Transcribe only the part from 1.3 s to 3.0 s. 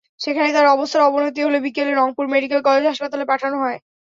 হলে বিকেলে Rangpur medical college